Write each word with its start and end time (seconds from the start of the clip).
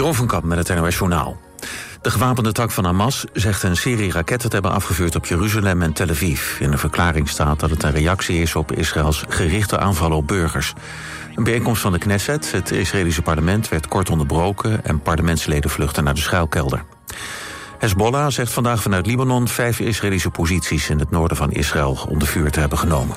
Jeroen 0.00 0.28
van 0.28 0.48
met 0.48 0.68
het 0.68 0.78
NOS 0.78 0.98
Journaal. 0.98 1.40
De 2.02 2.10
gewapende 2.10 2.52
tak 2.52 2.70
van 2.70 2.84
Hamas 2.84 3.24
zegt 3.32 3.62
een 3.62 3.76
serie 3.76 4.12
raketten 4.12 4.48
te 4.48 4.54
hebben 4.54 4.72
afgevuurd 4.72 5.16
op 5.16 5.26
Jeruzalem 5.26 5.82
en 5.82 5.92
Tel 5.92 6.08
Aviv. 6.08 6.60
In 6.60 6.70
de 6.70 6.78
verklaring 6.78 7.28
staat 7.28 7.60
dat 7.60 7.70
het 7.70 7.82
een 7.82 7.92
reactie 7.92 8.40
is 8.40 8.54
op 8.54 8.72
Israëls 8.72 9.24
gerichte 9.28 9.78
aanvallen 9.78 10.16
op 10.16 10.26
burgers. 10.26 10.72
Een 11.34 11.44
bijeenkomst 11.44 11.82
van 11.82 11.92
de 11.92 11.98
Knesset, 11.98 12.52
het 12.52 12.70
Israëlische 12.70 13.22
parlement, 13.22 13.68
werd 13.68 13.88
kort 13.88 14.10
onderbroken 14.10 14.84
en 14.84 15.00
parlementsleden 15.00 15.70
vluchten 15.70 16.04
naar 16.04 16.14
de 16.14 16.20
schuilkelder. 16.20 16.84
Hezbollah 17.78 18.30
zegt 18.30 18.52
vandaag 18.52 18.82
vanuit 18.82 19.06
Libanon 19.06 19.48
vijf 19.48 19.80
Israëlische 19.80 20.30
posities 20.30 20.90
in 20.90 20.98
het 20.98 21.10
noorden 21.10 21.36
van 21.36 21.52
Israël 21.52 22.06
onder 22.08 22.28
vuur 22.28 22.50
te 22.50 22.60
hebben 22.60 22.78
genomen. 22.78 23.16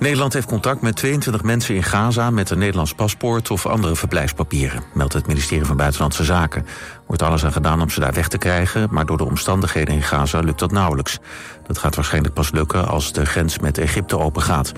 Nederland 0.00 0.32
heeft 0.32 0.46
contact 0.46 0.80
met 0.80 0.96
22 0.96 1.42
mensen 1.42 1.74
in 1.74 1.82
Gaza 1.82 2.30
met 2.30 2.50
een 2.50 2.58
Nederlands 2.58 2.94
paspoort 2.94 3.50
of 3.50 3.66
andere 3.66 3.96
verblijfspapieren, 3.96 4.82
meldt 4.94 5.12
het 5.12 5.26
ministerie 5.26 5.64
van 5.64 5.76
Buitenlandse 5.76 6.24
Zaken. 6.24 6.66
Wordt 7.06 7.22
alles 7.22 7.44
aan 7.44 7.52
gedaan 7.52 7.80
om 7.80 7.90
ze 7.90 8.00
daar 8.00 8.12
weg 8.12 8.28
te 8.28 8.38
krijgen, 8.38 8.88
maar 8.90 9.06
door 9.06 9.16
de 9.16 9.24
omstandigheden 9.24 9.94
in 9.94 10.02
Gaza 10.02 10.40
lukt 10.40 10.58
dat 10.58 10.72
nauwelijks. 10.72 11.18
Dat 11.66 11.78
gaat 11.78 11.94
waarschijnlijk 11.94 12.34
pas 12.34 12.50
lukken 12.50 12.88
als 12.88 13.12
de 13.12 13.26
grens 13.26 13.58
met 13.58 13.78
Egypte 13.78 14.18
open 14.18 14.42
gaat. 14.42 14.72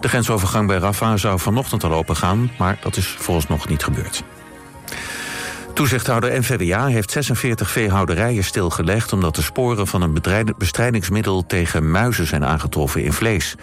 De 0.00 0.08
grensovergang 0.08 0.66
bij 0.66 0.78
Rafah 0.78 1.16
zou 1.16 1.38
vanochtend 1.38 1.84
al 1.84 1.92
open 1.92 2.16
gaan, 2.16 2.50
maar 2.58 2.78
dat 2.82 2.96
is 2.96 3.06
volgens 3.18 3.46
nog 3.46 3.68
niet 3.68 3.84
gebeurd. 3.84 4.22
Toezichthouder 5.74 6.38
NVWA 6.38 6.86
heeft 6.86 7.10
46 7.10 7.70
veehouderijen 7.70 8.44
stilgelegd... 8.44 9.12
omdat 9.12 9.34
de 9.34 9.42
sporen 9.42 9.86
van 9.86 10.02
een 10.02 10.18
bestrijdingsmiddel 10.58 11.46
tegen 11.46 11.90
muizen 11.90 12.26
zijn 12.26 12.44
aangetroffen 12.44 13.02
in 13.02 13.12
vlees. 13.12 13.56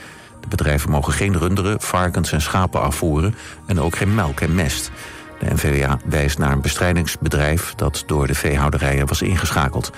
Bedrijven 0.49 0.89
mogen 0.89 1.13
geen 1.13 1.37
runderen, 1.37 1.81
varkens 1.81 2.31
en 2.31 2.41
schapen 2.41 2.81
afvoeren... 2.81 3.35
en 3.65 3.79
ook 3.79 3.95
geen 3.95 4.15
melk 4.15 4.39
en 4.39 4.55
mest. 4.55 4.91
De 5.39 5.53
NVWA 5.53 5.99
wijst 6.05 6.37
naar 6.37 6.51
een 6.51 6.61
bestrijdingsbedrijf... 6.61 7.73
dat 7.75 8.03
door 8.05 8.27
de 8.27 8.35
veehouderijen 8.35 9.07
was 9.07 9.21
ingeschakeld. 9.21 9.91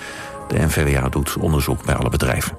De 0.48 0.58
NVWA 0.58 1.08
doet 1.08 1.36
onderzoek 1.36 1.84
bij 1.84 1.94
alle 1.94 2.10
bedrijven. 2.10 2.56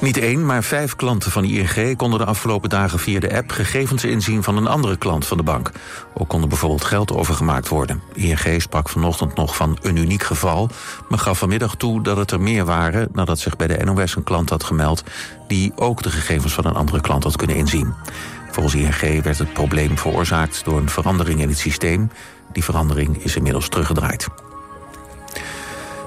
Niet 0.00 0.18
één, 0.18 0.46
maar 0.46 0.62
vijf 0.62 0.96
klanten 0.96 1.30
van 1.30 1.44
ING 1.44 1.96
konden 1.96 2.18
de 2.18 2.24
afgelopen 2.24 2.68
dagen 2.68 2.98
via 2.98 3.20
de 3.20 3.36
app 3.36 3.50
gegevens 3.50 4.04
inzien 4.04 4.42
van 4.42 4.56
een 4.56 4.66
andere 4.66 4.96
klant 4.96 5.26
van 5.26 5.36
de 5.36 5.42
bank. 5.42 5.70
Ook 6.14 6.28
konden 6.28 6.48
bijvoorbeeld 6.48 6.84
geld 6.84 7.12
overgemaakt 7.12 7.68
worden. 7.68 8.02
ING 8.14 8.62
sprak 8.62 8.88
vanochtend 8.88 9.34
nog 9.34 9.56
van 9.56 9.78
een 9.82 9.96
uniek 9.96 10.22
geval, 10.22 10.70
maar 11.08 11.18
gaf 11.18 11.38
vanmiddag 11.38 11.74
toe 11.74 12.02
dat 12.02 12.16
het 12.16 12.30
er 12.30 12.40
meer 12.40 12.64
waren 12.64 13.08
nadat 13.12 13.38
zich 13.38 13.56
bij 13.56 13.66
de 13.66 13.84
NOS 13.84 14.16
een 14.16 14.24
klant 14.24 14.50
had 14.50 14.64
gemeld 14.64 15.04
die 15.48 15.72
ook 15.76 16.02
de 16.02 16.10
gegevens 16.10 16.52
van 16.52 16.64
een 16.64 16.74
andere 16.74 17.00
klant 17.00 17.24
had 17.24 17.36
kunnen 17.36 17.56
inzien. 17.56 17.94
Volgens 18.50 18.74
ING 18.74 19.22
werd 19.22 19.38
het 19.38 19.52
probleem 19.52 19.98
veroorzaakt 19.98 20.64
door 20.64 20.78
een 20.78 20.90
verandering 20.90 21.40
in 21.40 21.48
het 21.48 21.58
systeem. 21.58 22.10
Die 22.52 22.64
verandering 22.64 23.24
is 23.24 23.36
inmiddels 23.36 23.68
teruggedraaid. 23.68 24.28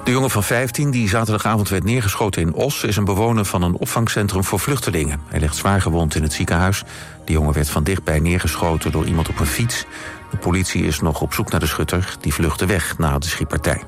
De 0.04 0.12
jongen 0.12 0.30
van 0.30 0.44
15 0.44 0.92
die 0.92 1.10
zaterdagavond 1.10 1.70
werd 1.70 1.84
neergeschoten 1.84 2.42
in 2.42 2.54
Os... 2.54 2.84
is 2.84 2.96
een 2.96 3.06
bewoner 3.06 3.46
van 3.46 3.62
een 3.62 3.76
opvangcentrum 3.76 4.44
voor 4.44 4.60
vluchtelingen. 4.60 5.22
Hij 5.28 5.40
ligt 5.40 5.56
zwaar 5.56 5.82
gewond 5.82 6.16
in 6.16 6.24
het 6.24 6.34
ziekenhuis. 6.34 6.84
De 7.26 7.32
jongen 7.32 7.54
werd 7.54 7.70
van 7.70 7.84
dichtbij 7.84 8.20
neergeschoten 8.20 8.92
door 8.92 9.06
iemand 9.06 9.30
op 9.30 9.40
een 9.40 9.46
fiets. 9.46 9.86
De 10.32 10.38
politie 10.38 10.84
is 10.84 11.00
nog 11.00 11.22
op 11.22 11.34
zoek 11.34 11.52
naar 11.52 11.60
de 11.60 11.66
schutter. 11.66 12.16
Die 12.20 12.34
vluchtte 12.34 12.66
weg 12.66 12.98
na 12.98 13.18
de 13.18 13.28
schietpartij. 13.28 13.82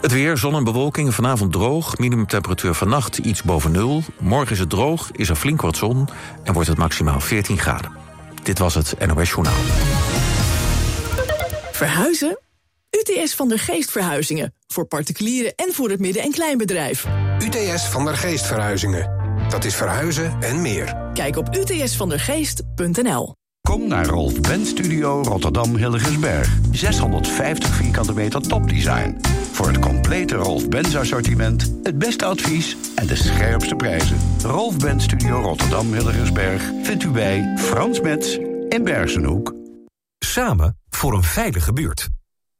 Het 0.00 0.12
weer, 0.12 0.36
zon 0.36 0.54
en 0.54 0.64
bewolking, 0.64 1.14
vanavond 1.14 1.52
droog. 1.52 1.98
Minimumtemperatuur 1.98 2.74
vannacht 2.74 3.18
iets 3.18 3.42
boven 3.42 3.72
nul. 3.72 4.02
Morgen 4.18 4.52
is 4.52 4.58
het 4.58 4.70
droog, 4.70 5.10
is 5.12 5.28
er 5.28 5.36
flink 5.36 5.60
wat 5.60 5.76
zon... 5.76 6.08
en 6.42 6.52
wordt 6.52 6.68
het 6.68 6.78
maximaal 6.78 7.20
14 7.20 7.58
graden. 7.58 7.90
Dit 8.42 8.58
was 8.58 8.74
het 8.74 9.06
NOS 9.06 9.30
Journaal. 9.30 9.60
Verhuizen? 11.72 12.38
UTS 12.96 13.34
van 13.34 13.48
der 13.48 13.58
Geest 13.58 13.90
Verhuizingen. 13.90 14.54
Voor 14.66 14.86
particulieren 14.86 15.54
en 15.54 15.72
voor 15.72 15.90
het 15.90 16.00
midden- 16.00 16.22
en 16.22 16.30
kleinbedrijf. 16.30 17.06
UTS 17.38 17.84
van 17.88 18.04
der 18.04 18.16
Geest 18.16 18.46
Verhuizingen. 18.46 19.10
Dat 19.48 19.64
is 19.64 19.74
verhuizen 19.74 20.36
en 20.40 20.62
meer. 20.62 21.10
Kijk 21.14 21.36
op 21.36 21.54
utsvandergeest.nl. 21.54 23.34
Kom 23.60 23.88
naar 23.88 24.06
Rolf 24.06 24.40
Benz 24.40 24.68
Studio 24.68 25.22
Rotterdam 25.22 25.76
Hilligensberg. 25.76 26.58
650 26.72 27.74
vierkante 27.74 28.12
meter 28.12 28.40
topdesign. 28.40 29.16
Voor 29.52 29.66
het 29.66 29.78
complete 29.78 30.34
Rolf 30.34 30.68
Benz 30.68 30.94
assortiment, 30.94 31.72
het 31.82 31.98
beste 31.98 32.24
advies 32.24 32.76
en 32.94 33.06
de 33.06 33.16
scherpste 33.16 33.74
prijzen. 33.74 34.18
Rolf 34.42 34.76
Benz 34.76 35.04
Studio 35.04 35.40
Rotterdam 35.40 35.92
Hilligensberg 35.92 36.62
vindt 36.82 37.02
u 37.02 37.10
bij 37.10 37.54
Frans 37.58 38.00
Metz 38.00 38.36
in 38.68 38.84
Bergenhoek. 38.84 39.54
Samen 40.18 40.78
voor 40.88 41.14
een 41.14 41.22
veilige 41.22 41.72
buurt. 41.72 42.08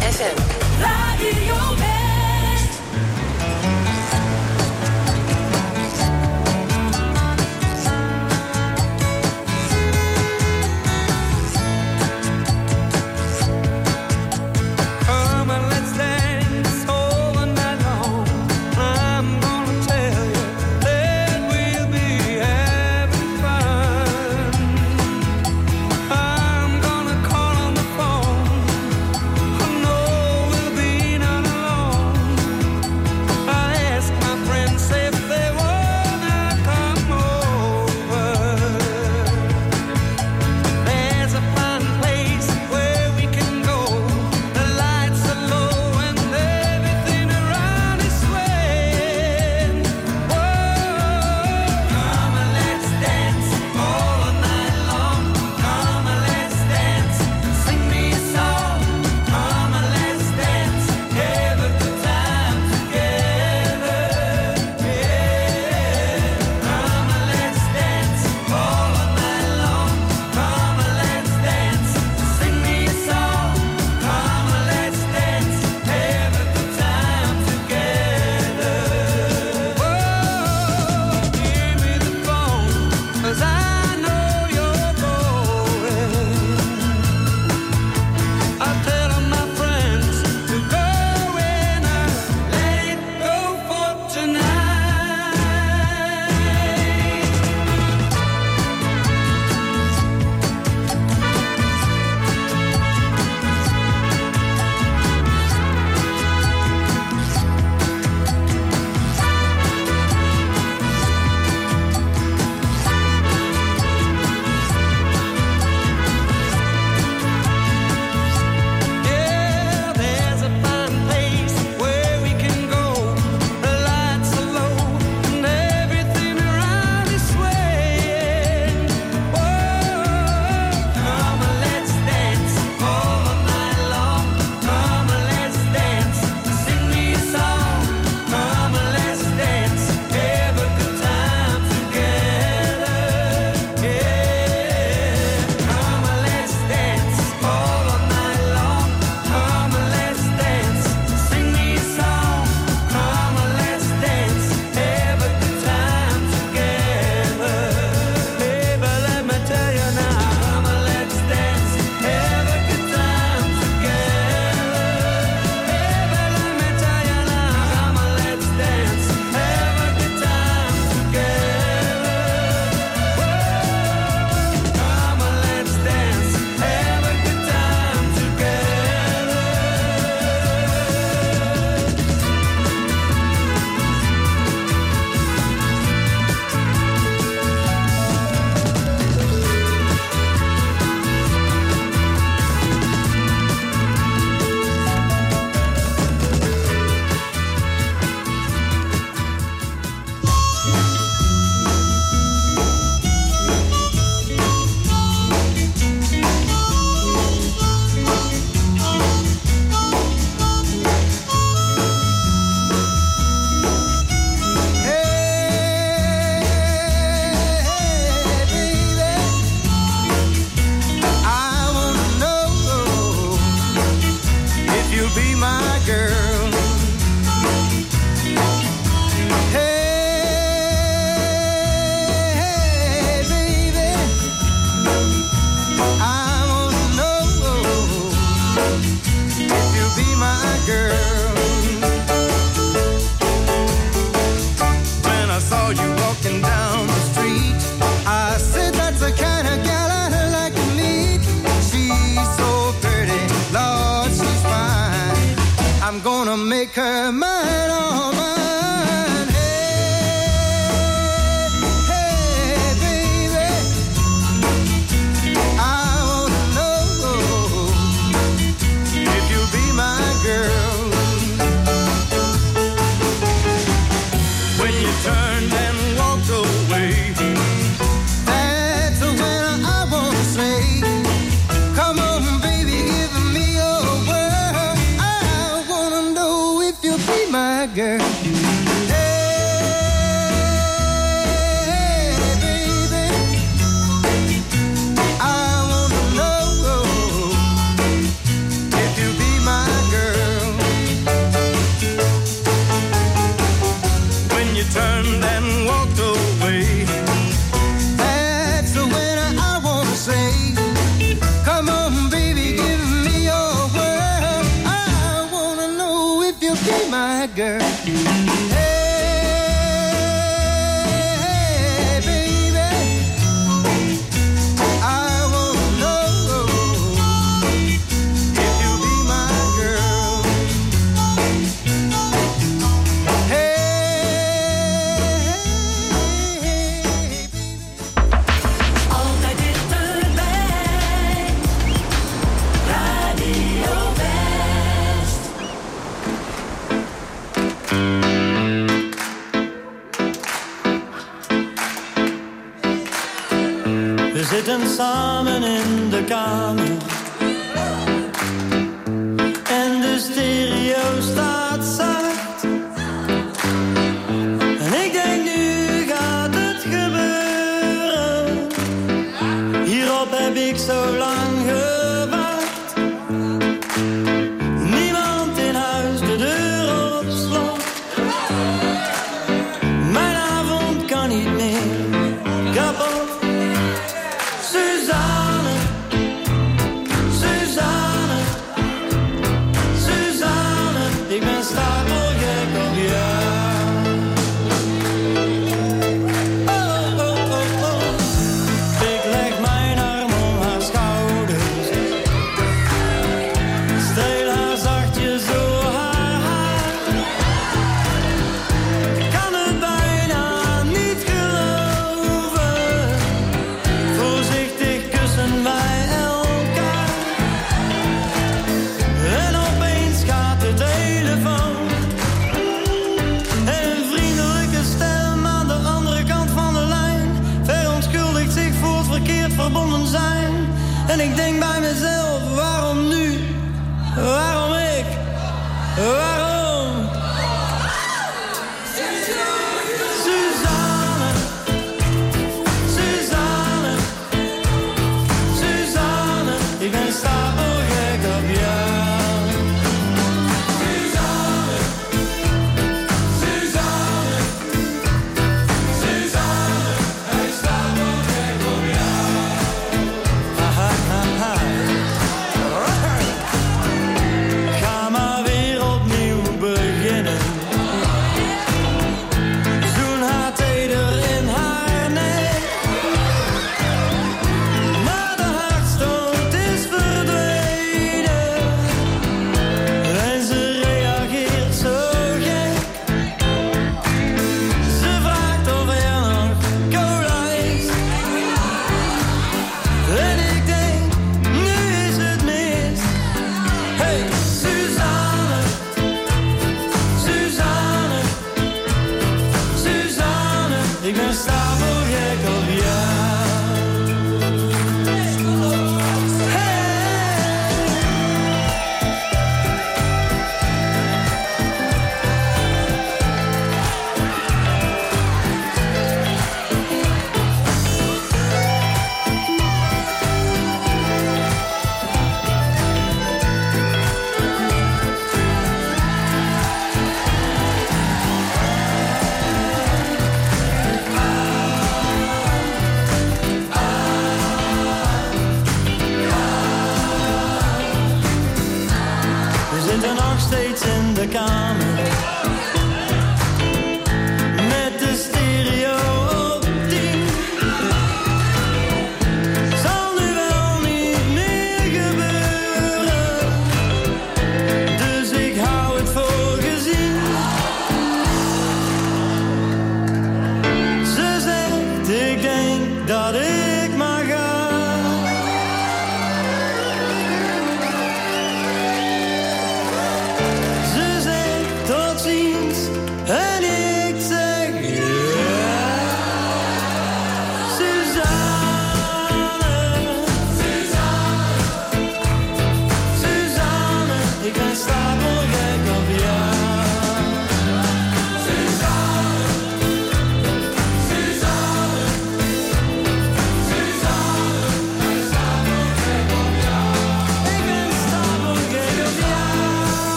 FM. 0.00 0.36
Radio 0.78 2.01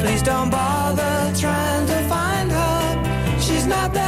Please 0.00 0.22
don't 0.22 0.50
bother 0.50 1.32
trying 1.36 1.86
to 1.86 1.98
find 2.08 2.50
her. 2.50 3.40
She's 3.40 3.66
not 3.66 3.92
there. 3.92 4.04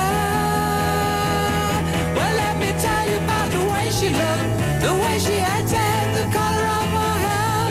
Well, 2.17 2.35
let 2.43 2.55
me 2.63 2.71
tell 2.81 3.05
you 3.11 3.17
about 3.25 3.51
the 3.51 3.65
way 3.73 3.91
she 3.99 4.09
looked, 4.09 4.53
the 4.87 4.93
way 5.03 5.19
she 5.19 5.37
had 5.49 5.65
acted, 5.65 6.07
the 6.19 6.27
color 6.37 6.67
of 6.81 6.89
her 6.99 7.15
hair. 7.27 7.65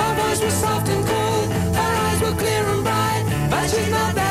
Her 0.00 0.12
voice 0.20 0.40
was 0.42 0.54
soft 0.54 0.88
and 0.88 1.04
cool, 1.06 1.42
her 1.80 1.92
eyes 2.04 2.20
were 2.22 2.36
clear 2.42 2.64
and 2.74 2.82
bright, 2.82 3.24
but 3.50 3.64
she's 3.70 3.90
not 3.90 4.14
there. 4.14 4.30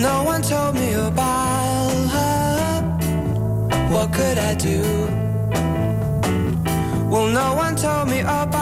No 0.00 0.22
one 0.22 0.40
told 0.40 0.76
me 0.76 0.94
about 0.94 1.29
could 4.20 4.38
I 4.38 4.54
do? 4.54 4.80
Well, 7.10 7.28
no 7.40 7.54
one 7.54 7.74
told 7.74 8.08
me 8.10 8.20
about 8.20 8.59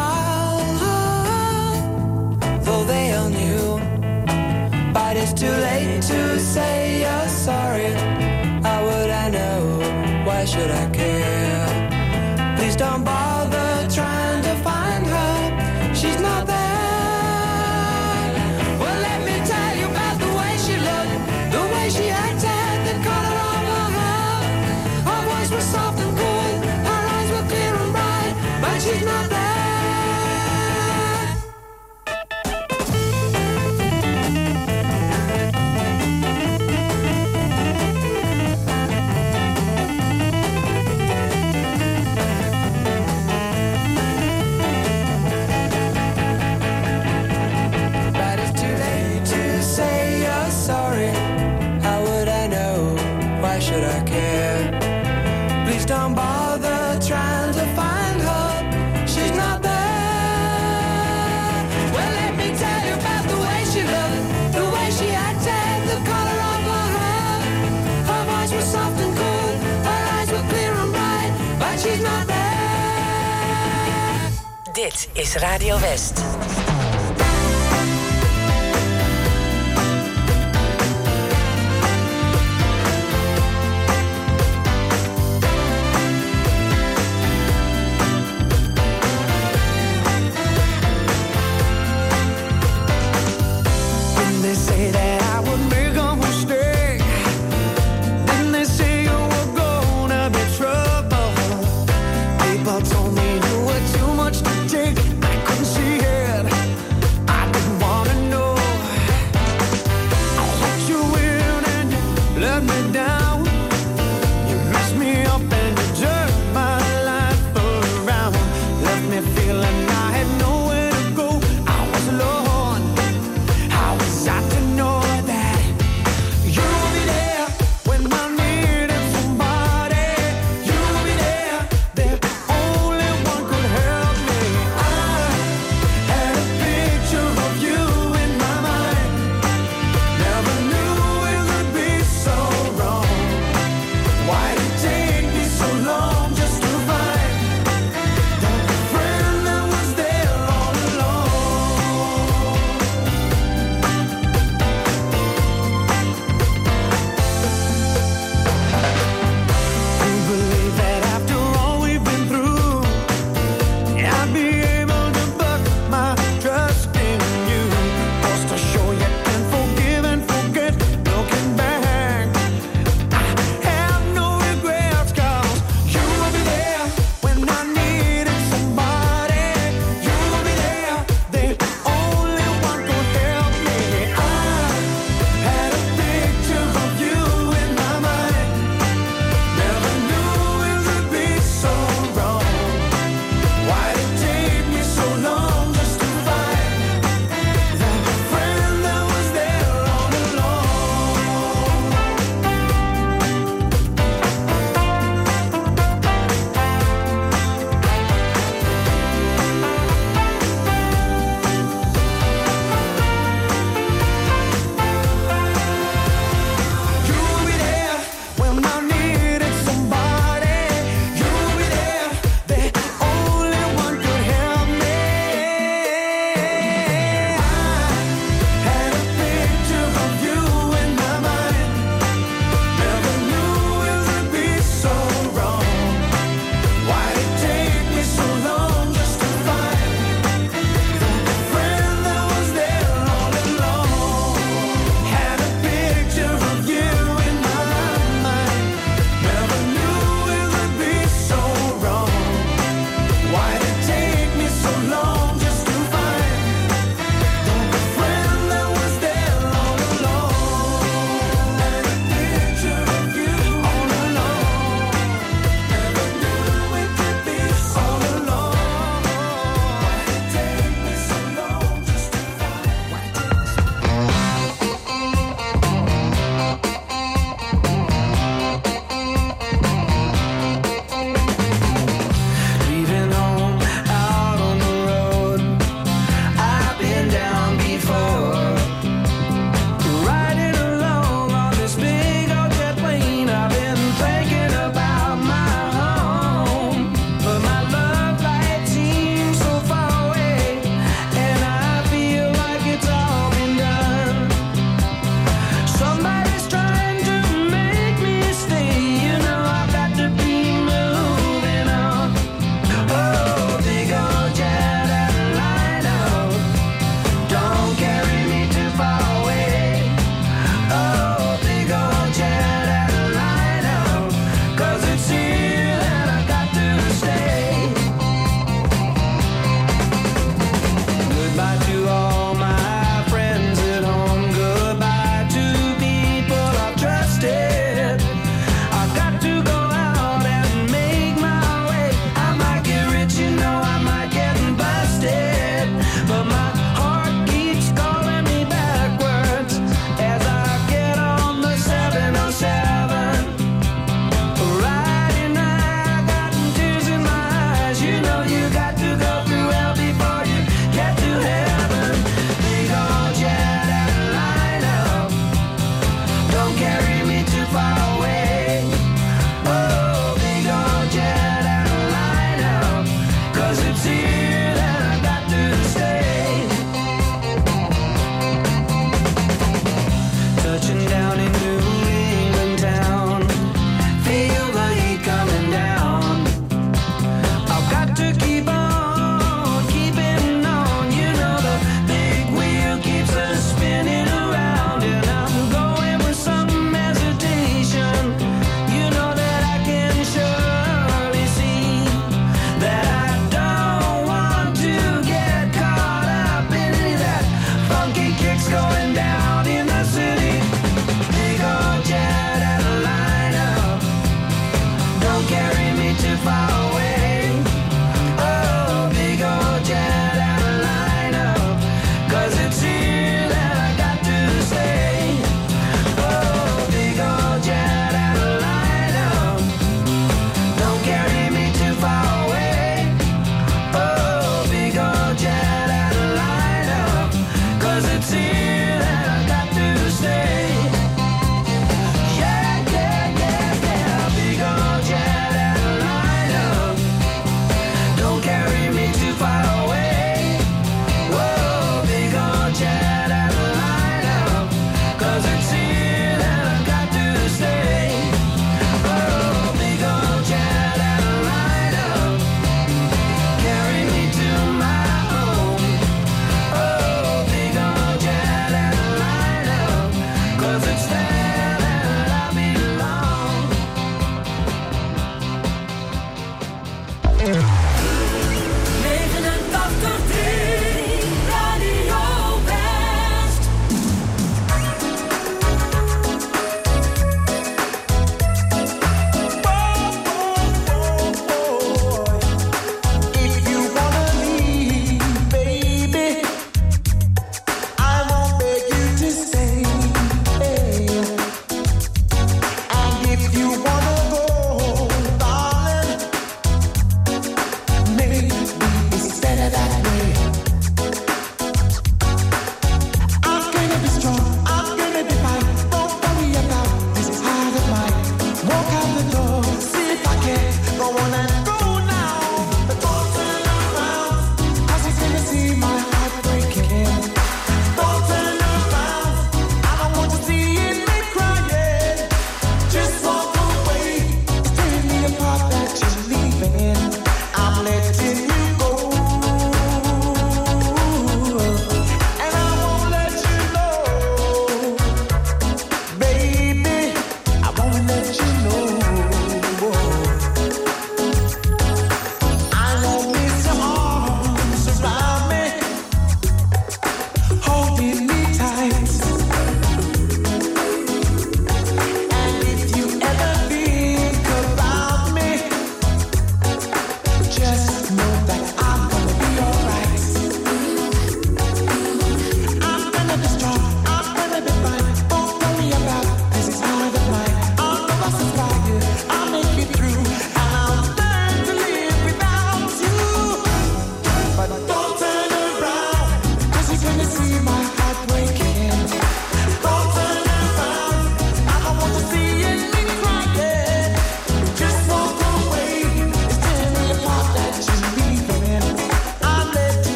is 75.18 75.36
Radio 75.42 75.76
West. 75.78 76.57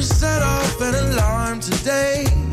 to 0.00 0.06
set 0.06 0.42
off 0.42 0.80
an 0.80 0.94
alarm 0.94 1.60
today. 1.60 2.49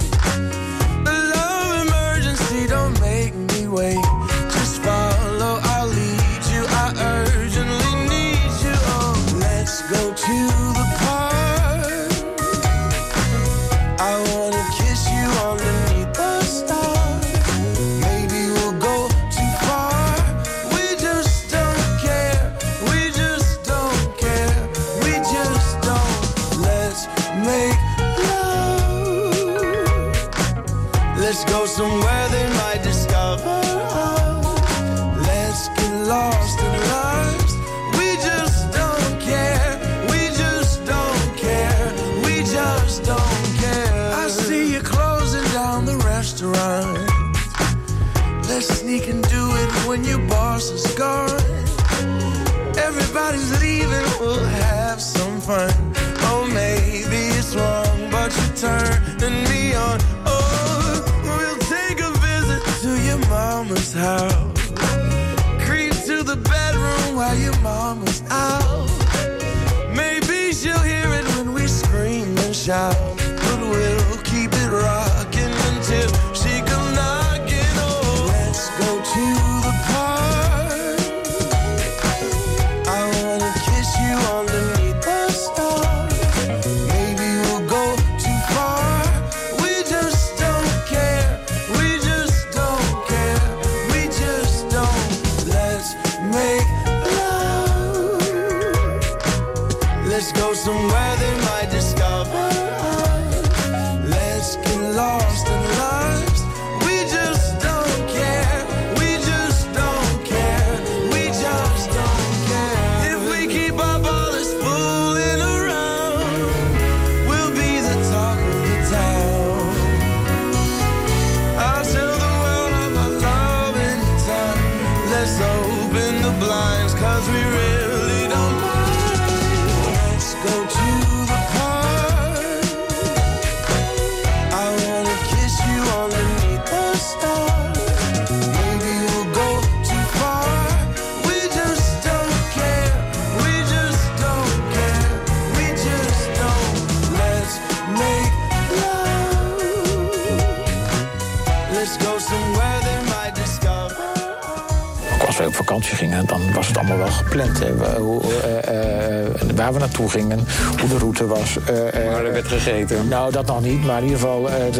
hoe 160.79 160.89
de 160.89 160.97
route 160.97 161.27
was. 161.27 161.57
Eh, 161.65 161.87
eh, 161.87 162.11
maar 162.11 162.25
er 162.25 162.33
werd 162.33 162.47
gegeten. 162.47 163.07
Nou, 163.07 163.31
dat 163.31 163.45
nog 163.45 163.61
niet, 163.61 163.83
maar 163.83 163.97
in 163.97 164.03
ieder 164.03 164.19
geval, 164.19 164.49
eh, 164.49 164.77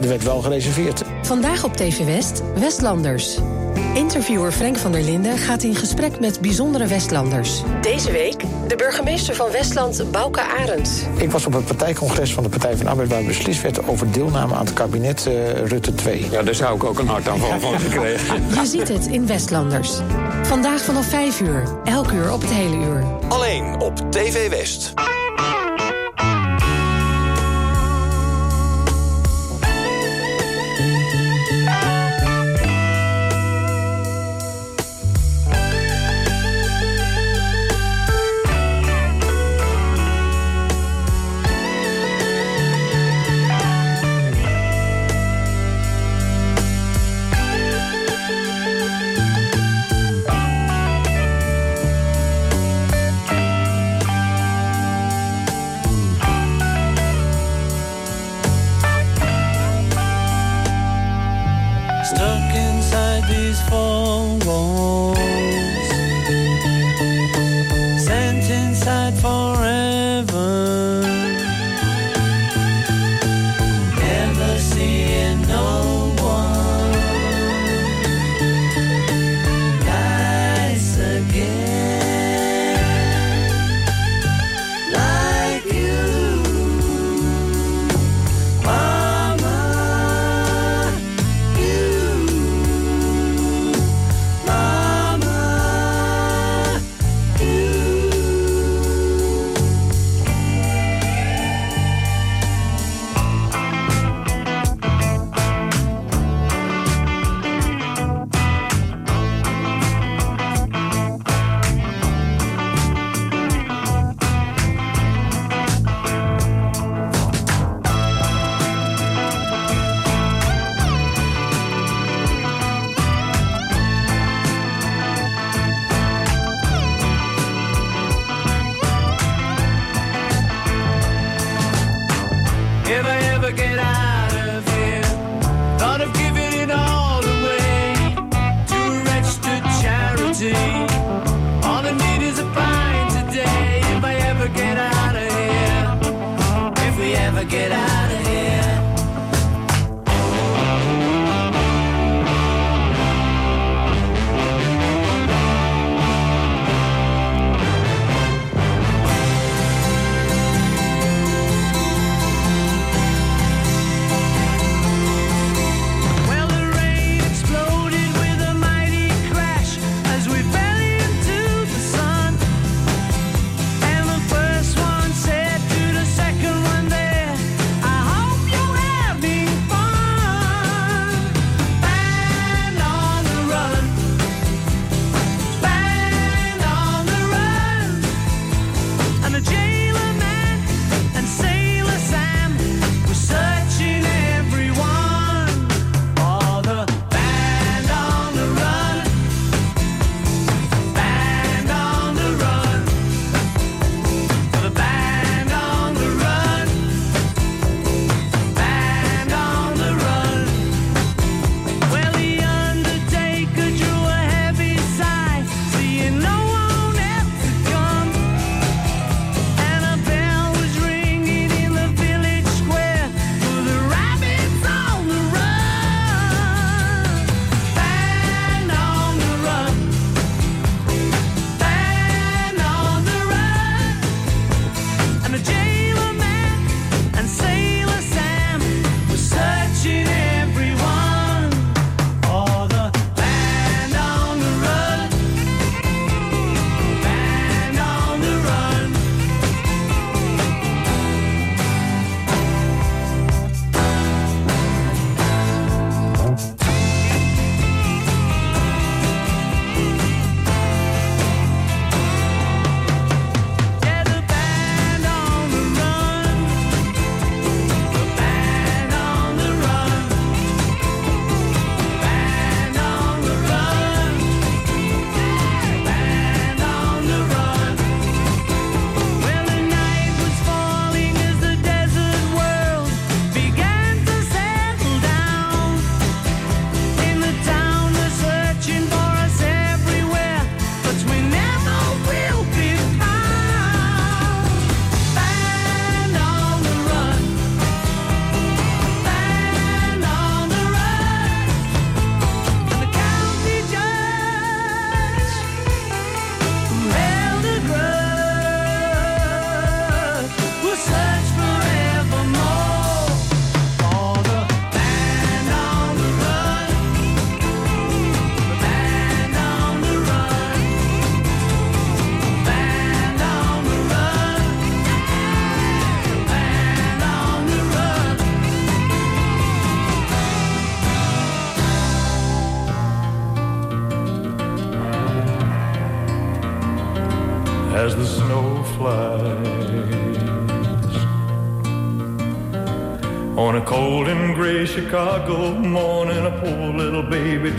er 0.00 0.08
werd 0.08 0.22
wel 0.22 0.40
gereserveerd. 0.40 1.02
Vandaag 1.22 1.64
op 1.64 1.76
TV 1.76 2.04
West, 2.04 2.42
Westlanders. 2.54 3.38
Interviewer 3.94 4.52
Frank 4.52 4.76
van 4.76 4.92
der 4.92 5.02
Linden 5.02 5.38
gaat 5.38 5.62
in 5.62 5.74
gesprek 5.74 6.20
met 6.20 6.40
bijzondere 6.40 6.86
Westlanders. 6.86 7.62
Deze 7.80 8.10
week 8.10 8.44
de 8.68 8.76
burgemeester 8.76 9.34
van 9.34 9.50
Westland, 9.50 10.10
Bouke 10.10 10.40
Arends. 10.40 11.02
Ik 11.16 11.30
was 11.30 11.46
op 11.46 11.52
het 11.52 11.64
partijcongres 11.64 12.34
van 12.34 12.42
de 12.42 12.48
Partij 12.48 12.76
van 12.76 12.86
Arbeid... 12.86 13.08
waar 13.08 13.24
beslist 13.24 13.62
werd 13.62 13.88
over 13.88 14.12
deelname 14.12 14.54
aan 14.54 14.64
het 14.64 14.74
kabinet 14.74 15.28
Rutte 15.64 15.94
2. 15.94 16.26
Ja, 16.30 16.42
daar 16.42 16.54
zou 16.54 16.74
ik 16.74 16.84
ook 16.84 16.98
een 16.98 17.08
hart 17.08 17.28
aan 17.28 17.38
van 17.38 17.80
gekregen. 17.80 18.44
Je 18.54 18.66
ziet 18.66 18.88
het 18.88 19.06
in 19.06 19.26
Westlanders. 19.26 19.92
Vandaag 20.42 20.80
vanaf 20.80 21.06
5 21.06 21.40
uur, 21.40 21.62
elk 21.84 22.12
uur 22.12 22.32
op 22.32 22.40
het 22.40 22.50
hele 22.50 22.76
uur. 22.76 23.04
Op 23.78 24.10
TV 24.10 24.48
West. 24.48 25.07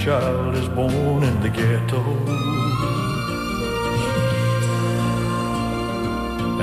child 0.09 0.55
is 0.55 0.67
born 0.69 1.21
in 1.23 1.35
the 1.45 1.49
ghetto. 1.49 2.01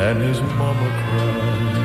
And 0.06 0.18
his 0.28 0.40
mama 0.58 0.88
cries. 1.00 1.76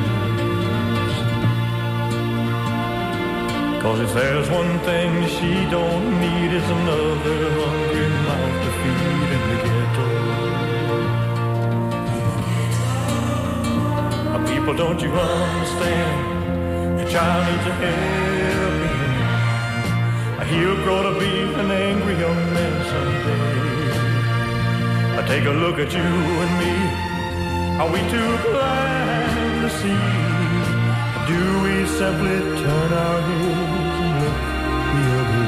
Cause 3.82 4.00
if 4.06 4.12
there's 4.12 4.48
one 4.50 4.74
thing 4.88 5.10
she 5.36 5.52
don't 5.76 6.08
need 6.24 6.50
it's 6.58 6.70
another 6.78 7.38
hungry 7.60 8.08
mouth 8.26 8.56
to 8.64 8.70
feed 8.80 9.30
in 9.36 9.42
the 9.50 9.58
ghetto. 9.66 10.06
People, 14.52 14.74
don't 14.82 15.00
you 15.00 15.12
understand? 15.12 16.18
The 16.98 17.06
child 17.12 17.42
needs 17.48 17.66
a 17.68 17.74
head. 17.82 18.31
He'll 20.52 20.80
grow 20.84 21.00
to 21.02 21.12
be 21.18 21.32
an 21.62 21.70
angry 21.70 22.16
young 22.18 22.40
man 22.52 22.74
someday. 22.90 23.62
I 25.18 25.20
take 25.26 25.46
a 25.46 25.50
look 25.50 25.78
at 25.78 25.90
you 25.92 26.10
and 26.44 26.52
me. 26.60 26.74
Are 27.80 27.90
we 27.90 28.00
too 28.14 28.32
blind 28.50 29.62
to 29.62 29.70
see? 29.80 30.02
Do 31.32 31.40
we 31.64 31.74
simply 31.86 32.38
turn 32.62 32.90
our 32.92 33.20
heads 33.28 33.98
and 34.04 34.14
look 34.22 34.40
the 34.94 35.06
other 35.20 35.46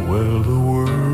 way? 0.00 0.08
Well, 0.08 0.38
the 0.50 0.58
world. 0.58 1.13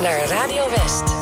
naar 0.00 0.28
Radio 0.28 0.70
West. 0.70 1.17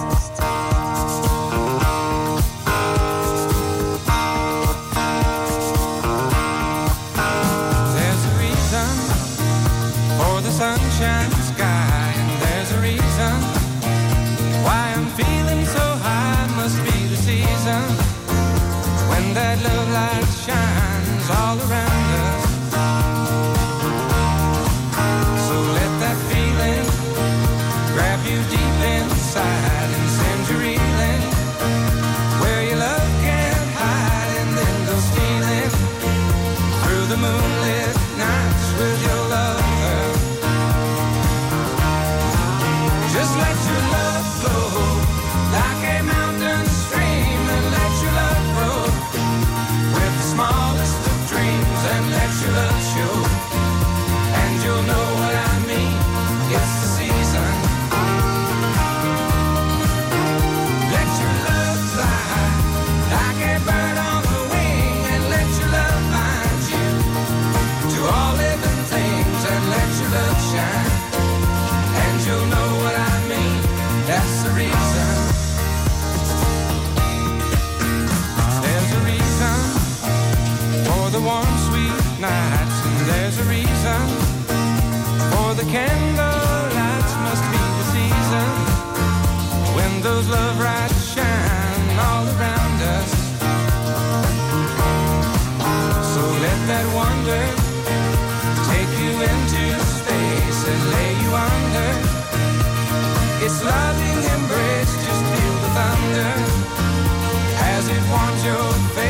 I 108.06 108.12
want 108.12 108.44
your 108.44 108.72
face. 108.94 109.05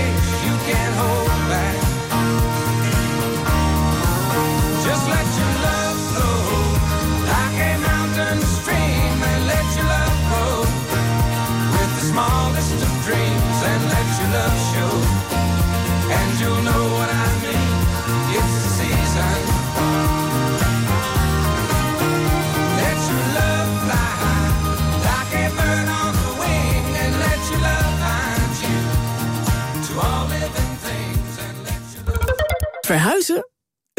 Verhuizen? 32.86 33.48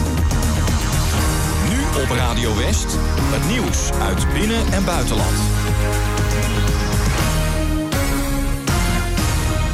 Nu 1.69 2.01
op 2.01 2.09
Radio 2.09 2.57
West, 2.57 2.97
het 3.31 3.51
nieuws 3.51 3.91
uit 3.91 4.33
binnen- 4.33 4.71
en 4.71 4.85
buitenland. 4.85 5.37